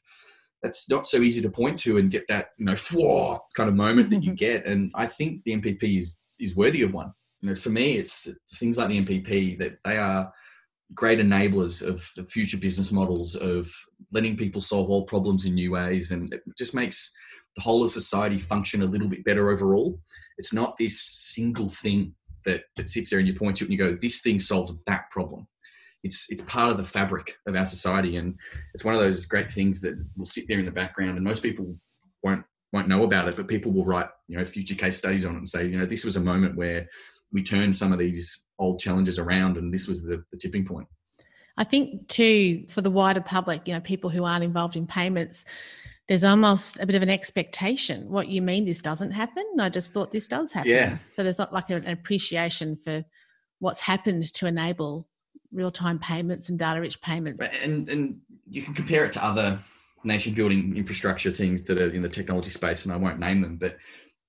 that's 0.61 0.89
not 0.89 1.07
so 1.07 1.19
easy 1.19 1.41
to 1.41 1.49
point 1.49 1.79
to 1.79 1.97
and 1.97 2.11
get 2.11 2.27
that 2.27 2.49
you 2.57 2.65
know 2.65 2.75
flaw 2.75 3.39
kind 3.55 3.69
of 3.69 3.75
moment 3.75 4.09
that 4.09 4.23
you 4.23 4.33
get. 4.47 4.65
And 4.65 4.91
i 4.93 5.05
think 5.07 5.43
the 5.45 5.53
npp 5.53 5.99
is 5.99 6.17
is 6.37 6.55
worthy 6.55 6.81
of 6.81 6.93
one. 6.93 7.13
You 7.39 7.49
know 7.49 7.55
for 7.55 7.69
me 7.69 7.93
it's 7.93 8.27
things 8.55 8.77
like 8.77 8.89
the 8.89 9.05
npp 9.05 9.57
that 9.59 9.77
they 9.85 9.97
are 9.97 10.29
great 10.93 11.19
enablers 11.19 11.81
of 11.81 12.09
the 12.15 12.23
future 12.23 12.57
business 12.57 12.91
models 12.91 13.35
of 13.35 13.71
letting 14.11 14.35
people 14.35 14.61
solve 14.61 14.89
all 14.89 15.05
problems 15.05 15.45
in 15.45 15.55
new 15.55 15.71
ways 15.71 16.11
and 16.11 16.31
it 16.33 16.41
just 16.57 16.73
makes 16.73 17.11
the 17.55 17.61
whole 17.61 17.83
of 17.83 17.91
society 17.91 18.37
function 18.37 18.81
a 18.81 18.85
little 18.85 19.07
bit 19.07 19.23
better 19.23 19.49
overall. 19.49 19.99
It's 20.37 20.53
not 20.53 20.77
this 20.77 21.01
single 21.01 21.69
thing 21.69 22.13
that, 22.45 22.63
that 22.75 22.89
sits 22.89 23.09
there 23.09 23.19
and 23.19 23.27
you 23.27 23.35
point 23.35 23.57
to 23.57 23.65
it 23.65 23.69
and 23.69 23.73
you 23.73 23.77
go 23.77 23.95
this 23.95 24.21
thing 24.21 24.39
solves 24.39 24.81
that 24.85 25.09
problem. 25.11 25.47
It's 26.03 26.25
it's 26.29 26.41
part 26.43 26.71
of 26.71 26.77
the 26.77 26.83
fabric 26.83 27.35
of 27.45 27.55
our 27.55 27.65
society 27.65 28.17
and 28.17 28.35
it's 28.73 28.83
one 28.83 28.95
of 28.95 29.01
those 29.01 29.25
great 29.25 29.51
things 29.51 29.81
that 29.81 29.93
will 30.17 30.25
sit 30.25 30.47
there 30.47 30.59
in 30.59 30.65
the 30.65 30.71
background 30.71 31.17
and 31.17 31.23
most 31.23 31.43
people 31.43 31.75
won't 32.23 32.43
won't 32.73 32.87
know 32.87 33.03
about 33.03 33.27
it 33.27 33.35
but 33.35 33.47
people 33.47 33.71
will 33.71 33.85
write 33.85 34.07
you 34.27 34.37
know 34.37 34.45
future 34.45 34.73
case 34.73 34.97
studies 34.97 35.25
on 35.25 35.35
it 35.35 35.37
and 35.37 35.49
say 35.49 35.65
you 35.65 35.77
know 35.77 35.85
this 35.85 36.03
was 36.03 36.15
a 36.15 36.19
moment 36.19 36.55
where 36.55 36.87
we 37.31 37.43
turned 37.43 37.75
some 37.75 37.91
of 37.91 37.99
these 37.99 38.41
old 38.59 38.79
challenges 38.79 39.17
around, 39.19 39.57
and 39.57 39.73
this 39.73 39.87
was 39.87 40.03
the, 40.03 40.23
the 40.31 40.37
tipping 40.37 40.65
point. 40.65 40.87
I 41.57 41.63
think 41.63 42.07
too, 42.07 42.65
for 42.67 42.81
the 42.81 42.91
wider 42.91 43.21
public, 43.21 43.67
you 43.67 43.73
know, 43.73 43.81
people 43.81 44.09
who 44.09 44.23
aren't 44.23 44.43
involved 44.43 44.75
in 44.75 44.87
payments, 44.87 45.45
there's 46.07 46.23
almost 46.23 46.79
a 46.79 46.85
bit 46.85 46.95
of 46.95 47.01
an 47.01 47.09
expectation. 47.09 48.09
What 48.09 48.27
you 48.27 48.41
mean 48.41 48.65
this 48.65 48.81
doesn't 48.81 49.11
happen? 49.11 49.45
I 49.59 49.69
just 49.69 49.93
thought 49.93 50.11
this 50.11 50.27
does 50.27 50.51
happen. 50.51 50.71
Yeah. 50.71 50.97
So 51.11 51.23
there's 51.23 51.37
not 51.37 51.53
like 51.53 51.69
an 51.69 51.87
appreciation 51.87 52.77
for 52.83 53.03
what's 53.59 53.79
happened 53.79 54.23
to 54.33 54.47
enable 54.47 55.07
real-time 55.53 55.99
payments 55.99 56.49
and 56.49 56.57
data-rich 56.57 57.01
payments. 57.01 57.41
And 57.63 57.87
and 57.89 58.17
you 58.49 58.61
can 58.61 58.73
compare 58.73 59.05
it 59.05 59.13
to 59.13 59.23
other 59.23 59.59
nation 60.03 60.33
building 60.33 60.75
infrastructure 60.75 61.31
things 61.31 61.63
that 61.63 61.77
are 61.77 61.89
in 61.89 62.01
the 62.01 62.09
technology 62.09 62.49
space, 62.49 62.85
and 62.85 62.93
I 62.93 62.97
won't 62.97 63.19
name 63.19 63.41
them, 63.41 63.57
but 63.57 63.77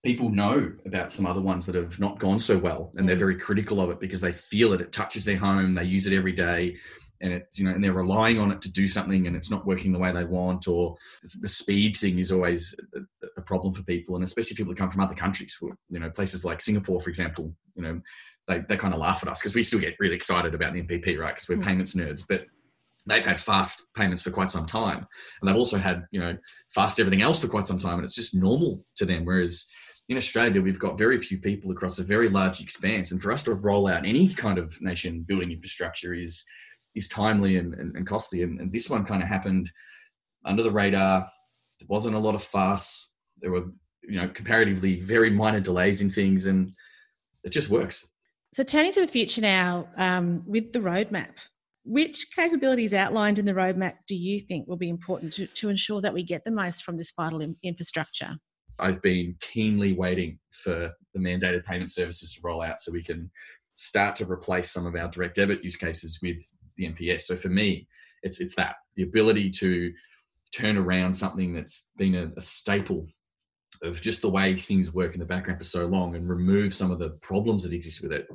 people 0.03 0.31
know 0.31 0.73
about 0.85 1.13
some 1.13 1.27
other 1.27 1.41
ones 1.41 1.65
that 1.67 1.75
have 1.75 1.99
not 2.01 2.19
gone 2.19 2.39
so 2.39 2.59
well 2.59 2.93
and 2.97 3.09
they're 3.09 3.17
mm. 3.17 3.21
very 3.21 3.37
critical 3.37 3.81
of 3.81 3.91
it 3.91 4.01
because 4.01 4.21
they 4.21 4.33
feel 4.33 4.73
it 4.73 4.81
it 4.81 4.93
touches 4.93 5.25
their 5.25 5.37
home 5.37 5.75
they 5.75 5.85
use 5.85 6.07
it 6.07 6.17
every 6.17 6.33
day 6.33 6.77
and 7.21 7.33
it's 7.33 7.59
you 7.59 7.65
know 7.65 7.71
and 7.71 7.83
they're 7.83 7.93
relying 7.93 8.39
on 8.39 8.51
it 8.51 8.61
to 8.61 8.71
do 8.71 8.87
something 8.87 9.27
and 9.27 9.37
it's 9.37 9.51
not 9.51 9.67
working 9.67 9.93
the 9.93 9.99
way 9.99 10.13
they 10.13 10.25
want 10.25 10.67
or 10.67 10.97
the 11.41 11.49
speed 11.49 11.97
thing 11.97 12.19
is 12.19 12.33
always 12.33 12.75
a 13.37 13.41
problem 13.43 13.73
for 13.73 13.83
people 13.85 14.17
and 14.17 14.25
especially 14.25 14.57
people 14.57 14.73
that 14.73 14.79
come 14.79 14.91
from 14.91 15.01
other 15.01 15.15
countries 15.15 15.57
you 15.89 16.01
know 16.01 16.11
places 16.11 16.45
like 16.45 16.61
singapore 16.61 17.01
for 17.01 17.09
example 17.09 17.55
you 17.75 17.83
know 17.83 18.01
they, 18.49 18.59
they 18.69 18.77
kind 18.77 18.93
of 18.93 19.01
laugh 19.01 19.23
at 19.23 19.31
us 19.31 19.41
because 19.41 19.55
we 19.55 19.63
still 19.63 19.79
get 19.79 19.95
really 20.01 20.17
excited 20.17 20.55
about 20.55 20.73
the 20.73 20.83
npp 20.83 21.17
right 21.19 21.35
because 21.35 21.49
we're 21.49 21.57
mm. 21.57 21.65
payments 21.65 21.95
nerds 21.95 22.23
but 22.29 22.45
they've 23.07 23.25
had 23.25 23.41
fast 23.41 23.93
payments 23.95 24.23
for 24.23 24.31
quite 24.31 24.51
some 24.51 24.67
time 24.67 25.07
and 25.41 25.49
they've 25.49 25.57
also 25.57 25.79
had 25.79 26.05
you 26.11 26.21
know 26.21 26.37
fast 26.69 26.99
everything 26.99 27.23
else 27.23 27.39
for 27.39 27.49
quite 27.49 27.67
some 27.67 27.79
time 27.79 27.95
and 27.95 28.05
it's 28.05 28.17
just 28.17 28.35
normal 28.35 28.85
to 28.97 29.05
them 29.05 29.25
whereas 29.25 29.67
in 30.13 30.19
Australia, 30.19 30.63
we've 30.63 30.79
got 30.79 30.99
very 30.99 31.19
few 31.19 31.39
people 31.39 31.71
across 31.73 31.99
a 31.99 32.05
very 32.05 32.29
large 32.29 32.61
expanse, 32.61 33.11
and 33.11 33.21
for 33.21 33.33
us 33.33 33.43
to 33.45 33.55
roll 33.55 33.89
out 33.89 34.07
any 34.07 34.29
kind 34.29 34.59
of 34.59 34.81
nation 34.81 35.23
building 35.27 35.51
infrastructure 35.51 36.15
is 36.15 36.45
is 36.95 37.09
timely 37.09 37.57
and, 37.57 37.75
and, 37.75 37.97
and 37.97 38.07
costly. 38.07 38.43
And, 38.43 38.61
and, 38.61 38.71
this 38.71 38.91
one 38.91 39.05
kind 39.05 39.23
of 39.23 39.29
happened 39.29 39.73
under 40.45 40.63
the 40.63 40.71
radar. 40.71 41.21
There 41.81 41.87
wasn't 41.89 42.17
a 42.17 42.19
lot 42.19 42.35
of 42.35 42.43
fuss. 42.43 43.11
There 43.41 43.51
were, 43.51 43.65
you 44.03 44.21
know, 44.21 44.29
comparatively 44.29 45.01
very 45.01 45.31
minor 45.31 45.61
delays 45.61 46.03
in 46.03 46.11
things, 46.11 46.45
and 46.47 46.71
it 47.45 47.51
just 47.51 47.71
works. 47.71 48.07
So, 48.53 48.63
turning 48.63 48.93
to 48.93 49.01
the 49.01 49.07
future 49.07 49.41
now, 49.41 49.89
um, 49.97 50.43
with 50.47 50.73
the 50.73 50.81
roadmap, 50.81 51.31
which 51.85 52.27
capabilities 52.37 52.93
outlined 52.93 53.39
in 53.39 53.47
the 53.47 53.55
roadmap 53.55 53.95
do 54.07 54.15
you 54.15 54.41
think 54.41 54.69
will 54.69 54.77
be 54.77 54.91
important 54.91 55.33
to, 55.35 55.47
to 55.47 55.71
ensure 55.71 56.03
that 56.03 56.15
we 56.15 56.23
get 56.23 56.45
the 56.45 56.51
most 56.51 56.85
from 56.85 56.99
this 56.99 57.13
vital 57.17 57.43
infrastructure? 57.63 58.37
I've 58.83 59.01
been 59.01 59.37
keenly 59.41 59.93
waiting 59.93 60.39
for 60.51 60.93
the 61.15 61.21
mandated 61.21 61.65
payment 61.65 61.93
services 61.93 62.35
to 62.35 62.41
roll 62.43 62.63
out 62.63 62.81
so 62.81 62.93
we 62.93 63.03
can 63.03 63.31
start 63.75 64.17
to 64.17 64.31
replace 64.31 64.71
some 64.71 64.87
of 64.87 64.95
our 64.97 65.09
direct 65.09 65.37
debit 65.37 65.65
use 65.65 65.77
cases 65.77 66.19
with 66.23 66.39
the 66.77 66.89
MPS. 66.89 67.23
So 67.23 67.37
for 67.37 67.49
me, 67.49 67.87
it's 68.23 68.41
it's 68.41 68.55
that 68.57 68.77
the 68.97 69.05
ability 69.05 69.51
to 69.51 69.93
turn 70.55 70.77
around 70.77 71.15
something 71.15 71.55
that's 71.55 71.91
been 71.97 72.15
a, 72.15 72.31
a 72.37 72.41
staple 72.41 73.07
of 73.83 74.01
just 74.01 74.23
the 74.23 74.31
way 74.31 74.55
things 74.55 74.95
work 74.95 75.15
in 75.15 75.19
the 75.19 75.27
background 75.27 75.59
for 75.59 75.65
so 75.65 75.87
long 75.87 76.15
and 76.15 76.29
remove 76.29 76.73
some 76.75 76.91
of 76.91 76.99
the 76.99 77.11
problems 77.23 77.65
that 77.65 77.73
exist 77.73 78.03
with 78.03 78.13
it 78.13 78.29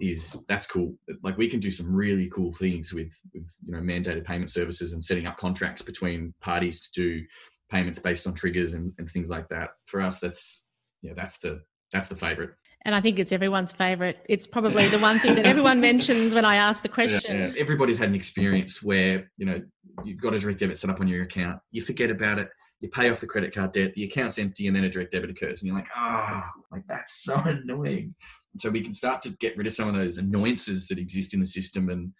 is 0.00 0.44
that's 0.48 0.66
cool 0.66 0.94
like 1.22 1.36
we 1.38 1.48
can 1.48 1.60
do 1.60 1.70
some 1.70 1.94
really 1.94 2.28
cool 2.30 2.52
things 2.54 2.92
with 2.92 3.12
with 3.32 3.48
you 3.64 3.72
know 3.72 3.78
mandated 3.78 4.24
payment 4.24 4.50
services 4.50 4.92
and 4.92 5.04
setting 5.04 5.26
up 5.26 5.36
contracts 5.36 5.82
between 5.82 6.34
parties 6.40 6.80
to 6.80 7.00
do 7.00 7.24
payments 7.70 7.98
based 7.98 8.26
on 8.26 8.34
triggers 8.34 8.74
and, 8.74 8.92
and 8.98 9.08
things 9.08 9.30
like 9.30 9.48
that 9.48 9.70
for 9.86 10.00
us 10.00 10.20
that's 10.20 10.64
yeah 11.02 11.12
that's 11.14 11.38
the 11.38 11.60
that's 11.92 12.08
the 12.08 12.16
favorite 12.16 12.50
and 12.84 12.94
I 12.94 13.00
think 13.02 13.18
it's 13.18 13.30
everyone's 13.30 13.72
favorite. 13.72 14.24
It's 14.26 14.46
probably 14.46 14.88
the 14.88 14.98
one 14.98 15.18
thing 15.18 15.34
that 15.34 15.44
everyone 15.52 15.80
mentions 15.80 16.34
when 16.34 16.46
I 16.46 16.56
ask 16.56 16.82
the 16.82 16.88
question. 16.88 17.36
Yeah, 17.36 17.48
yeah. 17.48 17.54
Everybody's 17.58 17.98
had 17.98 18.08
an 18.08 18.14
experience 18.14 18.82
where, 18.82 19.30
you 19.36 19.44
know, 19.44 19.60
you've 20.02 20.20
got 20.20 20.32
a 20.32 20.38
direct 20.38 20.60
debit 20.60 20.78
set 20.78 20.88
up 20.88 21.00
on 21.00 21.06
your 21.06 21.22
account, 21.22 21.60
you 21.72 21.82
forget 21.82 22.10
about 22.10 22.38
it, 22.38 22.48
you 22.80 22.88
pay 22.88 23.10
off 23.10 23.20
the 23.20 23.26
credit 23.26 23.54
card 23.54 23.72
debt, 23.72 23.92
the 23.92 24.04
account's 24.04 24.38
empty, 24.38 24.66
and 24.66 24.74
then 24.74 24.84
a 24.84 24.88
direct 24.88 25.12
debit 25.12 25.30
occurs, 25.30 25.60
and 25.60 25.68
you're 25.68 25.76
like, 25.76 25.88
ah, 25.94 26.42
oh, 26.42 26.60
like 26.72 26.86
that's 26.86 27.22
so 27.22 27.34
annoying. 27.44 28.14
So 28.56 28.70
we 28.70 28.80
can 28.80 28.94
start 28.94 29.22
to 29.22 29.30
get 29.38 29.56
rid 29.56 29.66
of 29.66 29.74
some 29.74 29.88
of 29.88 29.94
those 29.94 30.18
annoyances 30.18 30.88
that 30.88 30.98
exist 30.98 31.34
in 31.34 31.40
the 31.40 31.46
system, 31.46 31.90
and 31.90 32.12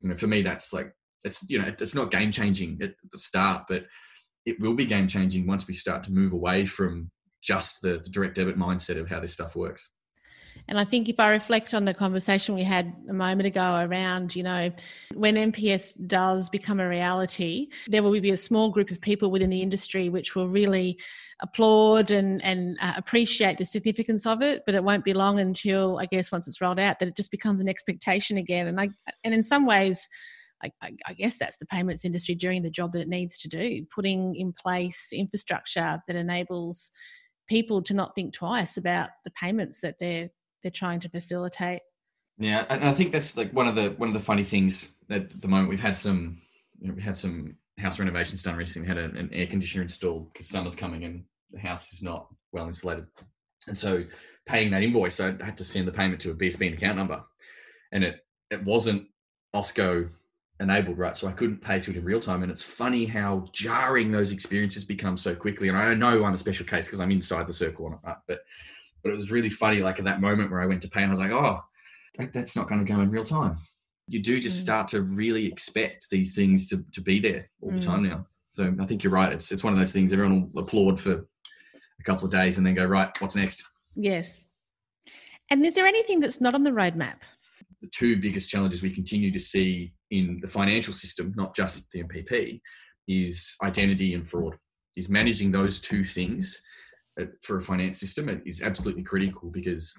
you 0.00 0.08
know, 0.08 0.16
for 0.16 0.26
me, 0.26 0.42
that's 0.42 0.72
like 0.72 0.92
it's 1.24 1.48
you 1.48 1.60
know, 1.60 1.68
it's 1.68 1.94
not 1.94 2.10
game 2.10 2.32
changing 2.32 2.78
at 2.82 2.94
the 3.12 3.18
start, 3.18 3.64
but 3.68 3.84
it 4.46 4.60
will 4.60 4.74
be 4.74 4.86
game 4.86 5.08
changing 5.08 5.46
once 5.46 5.66
we 5.66 5.74
start 5.74 6.02
to 6.04 6.12
move 6.12 6.32
away 6.32 6.64
from 6.64 7.10
just 7.42 7.76
the, 7.82 8.00
the 8.02 8.10
direct 8.10 8.34
debit 8.34 8.58
mindset 8.58 8.98
of 8.98 9.08
how 9.08 9.20
this 9.20 9.32
stuff 9.32 9.54
works. 9.54 9.90
And 10.66 10.78
I 10.78 10.84
think 10.84 11.08
if 11.08 11.20
I 11.20 11.30
reflect 11.30 11.72
on 11.72 11.84
the 11.84 11.94
conversation 11.94 12.54
we 12.54 12.62
had 12.62 12.92
a 13.08 13.12
moment 13.12 13.46
ago 13.46 13.76
around, 13.76 14.34
you 14.34 14.42
know, 14.42 14.70
when 15.14 15.36
MPS 15.36 16.06
does 16.06 16.50
become 16.50 16.80
a 16.80 16.88
reality, 16.88 17.68
there 17.86 18.02
will 18.02 18.18
be 18.20 18.30
a 18.30 18.36
small 18.36 18.70
group 18.70 18.90
of 18.90 19.00
people 19.00 19.30
within 19.30 19.50
the 19.50 19.62
industry 19.62 20.08
which 20.08 20.34
will 20.34 20.48
really 20.48 20.98
applaud 21.40 22.10
and, 22.10 22.44
and 22.44 22.76
uh, 22.80 22.94
appreciate 22.96 23.58
the 23.58 23.64
significance 23.64 24.26
of 24.26 24.42
it. 24.42 24.62
But 24.66 24.74
it 24.74 24.84
won't 24.84 25.04
be 25.04 25.14
long 25.14 25.38
until, 25.38 25.98
I 25.98 26.06
guess, 26.06 26.32
once 26.32 26.48
it's 26.48 26.60
rolled 26.60 26.80
out, 26.80 26.98
that 26.98 27.08
it 27.08 27.16
just 27.16 27.30
becomes 27.30 27.60
an 27.60 27.68
expectation 27.68 28.36
again. 28.36 28.66
And 28.66 28.80
I, 28.80 28.88
and 29.24 29.32
in 29.32 29.42
some 29.42 29.64
ways, 29.64 30.06
I, 30.62 30.72
I, 31.06 31.12
guess 31.12 31.38
that's 31.38 31.56
the 31.58 31.66
payments 31.66 32.04
industry 32.04 32.34
doing 32.34 32.62
the 32.62 32.70
job 32.70 32.92
that 32.92 33.00
it 33.00 33.08
needs 33.08 33.38
to 33.38 33.48
do, 33.48 33.86
putting 33.94 34.34
in 34.34 34.52
place 34.52 35.10
infrastructure 35.12 36.02
that 36.06 36.16
enables 36.16 36.90
people 37.48 37.82
to 37.82 37.94
not 37.94 38.14
think 38.14 38.32
twice 38.34 38.76
about 38.76 39.10
the 39.24 39.30
payments 39.30 39.80
that 39.80 39.96
they're 40.00 40.30
they're 40.62 40.70
trying 40.70 41.00
to 41.00 41.08
facilitate. 41.08 41.82
Yeah, 42.38 42.64
and 42.68 42.84
I 42.84 42.92
think 42.92 43.12
that's 43.12 43.36
like 43.36 43.52
one 43.52 43.68
of 43.68 43.74
the 43.74 43.90
one 43.90 44.08
of 44.08 44.14
the 44.14 44.20
funny 44.20 44.44
things 44.44 44.90
at 45.10 45.40
the 45.40 45.48
moment. 45.48 45.68
We've 45.68 45.80
had 45.80 45.96
some 45.96 46.40
you 46.80 46.88
know, 46.88 46.94
we 46.94 47.02
had 47.02 47.16
some 47.16 47.56
house 47.78 47.98
renovations 47.98 48.42
done 48.42 48.56
recently. 48.56 48.88
We 48.88 48.94
had 48.94 48.98
a, 48.98 49.16
an 49.16 49.30
air 49.32 49.46
conditioner 49.46 49.82
installed 49.82 50.32
because 50.32 50.48
summer's 50.48 50.76
coming 50.76 51.04
and 51.04 51.24
the 51.52 51.60
house 51.60 51.92
is 51.92 52.02
not 52.02 52.28
well 52.52 52.66
insulated. 52.66 53.06
And 53.66 53.76
so 53.76 54.04
paying 54.46 54.70
that 54.70 54.82
invoice, 54.82 55.20
I 55.20 55.34
had 55.42 55.56
to 55.58 55.64
send 55.64 55.86
the 55.86 55.92
payment 55.92 56.20
to 56.22 56.30
a 56.30 56.34
BSB 56.34 56.74
account 56.74 56.96
number, 56.96 57.22
and 57.92 58.04
it 58.04 58.24
it 58.50 58.64
wasn't 58.64 59.06
Osko 59.54 60.10
enabled, 60.60 60.98
right? 60.98 61.16
So 61.16 61.28
I 61.28 61.32
couldn't 61.32 61.62
pay 61.62 61.80
to 61.80 61.90
it 61.90 61.96
in 61.96 62.04
real 62.04 62.20
time. 62.20 62.42
And 62.42 62.50
it's 62.50 62.62
funny 62.62 63.04
how 63.04 63.48
jarring 63.52 64.10
those 64.10 64.32
experiences 64.32 64.84
become 64.84 65.16
so 65.16 65.34
quickly. 65.34 65.68
And 65.68 65.76
I 65.76 65.94
know 65.94 66.24
I'm 66.24 66.34
a 66.34 66.38
special 66.38 66.66
case 66.66 66.86
because 66.86 67.00
I'm 67.00 67.10
inside 67.10 67.46
the 67.46 67.52
circle 67.52 67.86
on 67.86 67.92
it, 67.92 67.98
right? 68.04 68.16
But 68.26 68.40
but 69.02 69.10
it 69.10 69.14
was 69.14 69.30
really 69.30 69.50
funny, 69.50 69.80
like 69.80 70.00
at 70.00 70.04
that 70.06 70.20
moment 70.20 70.50
where 70.50 70.60
I 70.60 70.66
went 70.66 70.82
to 70.82 70.88
pay, 70.88 71.02
and 71.02 71.10
I 71.10 71.14
was 71.14 71.20
like, 71.20 71.30
oh, 71.30 71.60
that, 72.18 72.32
that's 72.32 72.56
not 72.56 72.68
going 72.68 72.84
to 72.84 72.92
go 72.92 73.00
in 73.00 73.10
real 73.10 73.22
time. 73.22 73.58
You 74.08 74.20
do 74.20 74.40
just 74.40 74.58
mm. 74.58 74.62
start 74.62 74.88
to 74.88 75.02
really 75.02 75.46
expect 75.46 76.08
these 76.10 76.34
things 76.34 76.68
to, 76.70 76.84
to 76.92 77.00
be 77.00 77.20
there 77.20 77.48
all 77.60 77.70
the 77.70 77.78
time 77.78 78.02
mm. 78.02 78.08
now. 78.08 78.26
So 78.50 78.74
I 78.80 78.86
think 78.86 79.04
you're 79.04 79.12
right. 79.12 79.32
It's 79.32 79.52
it's 79.52 79.62
one 79.62 79.72
of 79.72 79.78
those 79.78 79.92
things 79.92 80.12
everyone 80.12 80.50
will 80.52 80.62
applaud 80.62 81.00
for 81.00 81.12
a 81.12 82.02
couple 82.04 82.24
of 82.24 82.32
days 82.32 82.58
and 82.58 82.66
then 82.66 82.74
go, 82.74 82.86
right, 82.86 83.08
what's 83.20 83.36
next? 83.36 83.62
Yes. 83.94 84.50
And 85.50 85.64
is 85.64 85.74
there 85.74 85.86
anything 85.86 86.20
that's 86.20 86.40
not 86.40 86.54
on 86.54 86.64
the 86.64 86.70
roadmap? 86.70 87.18
The 87.80 87.88
two 87.88 88.20
biggest 88.20 88.50
challenges 88.50 88.82
we 88.82 88.90
continue 88.90 89.30
to 89.30 89.38
see 89.38 89.92
in 90.10 90.38
the 90.40 90.48
financial 90.48 90.94
system, 90.94 91.32
not 91.36 91.54
just 91.54 91.90
the 91.90 92.02
NPP, 92.02 92.60
is 93.06 93.54
identity 93.62 94.14
and 94.14 94.28
fraud. 94.28 94.54
Is 94.96 95.08
managing 95.08 95.52
those 95.52 95.80
two 95.80 96.04
things 96.04 96.60
uh, 97.20 97.26
for 97.42 97.58
a 97.58 97.62
finance 97.62 98.00
system 98.00 98.42
is 98.44 98.62
absolutely 98.62 99.02
critical 99.02 99.50
because 99.50 99.94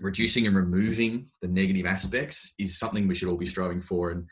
reducing 0.00 0.46
and 0.46 0.56
removing 0.56 1.26
the 1.42 1.48
negative 1.48 1.86
aspects 1.86 2.54
is 2.58 2.78
something 2.78 3.06
we 3.06 3.14
should 3.14 3.28
all 3.28 3.36
be 3.36 3.46
striving 3.46 3.80
for 3.80 4.10
and 4.10 4.26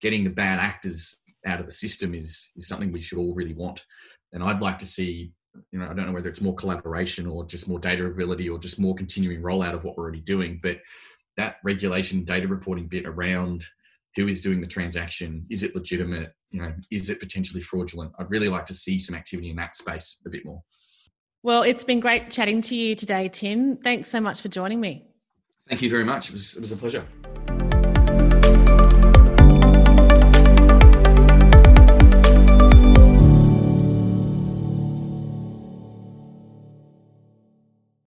getting 0.00 0.24
the 0.24 0.30
bad 0.30 0.58
actors 0.58 1.18
out 1.46 1.60
of 1.60 1.66
the 1.66 1.72
system 1.72 2.14
is 2.14 2.50
is 2.56 2.66
something 2.66 2.92
we 2.92 3.00
should 3.00 3.18
all 3.18 3.34
really 3.34 3.54
want 3.54 3.84
and 4.32 4.42
i'd 4.42 4.60
like 4.60 4.78
to 4.78 4.86
see 4.86 5.32
you 5.72 5.78
know 5.78 5.86
i 5.86 5.94
don't 5.94 6.06
know 6.06 6.12
whether 6.12 6.28
it's 6.28 6.40
more 6.40 6.54
collaboration 6.54 7.26
or 7.26 7.44
just 7.44 7.68
more 7.68 7.78
data 7.78 8.04
ability 8.04 8.48
or 8.48 8.58
just 8.58 8.80
more 8.80 8.94
continuing 8.94 9.42
rollout 9.42 9.74
of 9.74 9.84
what 9.84 9.96
we're 9.96 10.04
already 10.04 10.20
doing 10.20 10.58
but 10.62 10.78
that 11.36 11.56
regulation 11.64 12.24
data 12.24 12.48
reporting 12.48 12.86
bit 12.86 13.06
around 13.06 13.64
who 14.16 14.28
is 14.28 14.40
doing 14.40 14.60
the 14.60 14.66
transaction 14.66 15.44
is 15.50 15.62
it 15.62 15.74
legitimate 15.74 16.32
you 16.50 16.60
know 16.60 16.72
is 16.90 17.10
it 17.10 17.20
potentially 17.20 17.60
fraudulent 17.60 18.12
i'd 18.18 18.30
really 18.30 18.48
like 18.48 18.64
to 18.64 18.74
see 18.74 18.98
some 18.98 19.14
activity 19.14 19.50
in 19.50 19.56
that 19.56 19.76
space 19.76 20.18
a 20.26 20.30
bit 20.30 20.44
more 20.44 20.62
well, 21.42 21.62
it's 21.62 21.84
been 21.84 22.00
great 22.00 22.30
chatting 22.30 22.60
to 22.62 22.74
you 22.74 22.94
today, 22.94 23.30
Tim. 23.32 23.78
Thanks 23.78 24.08
so 24.08 24.20
much 24.20 24.42
for 24.42 24.48
joining 24.48 24.78
me. 24.78 25.06
Thank 25.68 25.80
you 25.80 25.88
very 25.88 26.04
much. 26.04 26.28
It 26.28 26.32
was, 26.32 26.56
it 26.56 26.60
was 26.60 26.72
a 26.72 26.76
pleasure. 26.76 27.06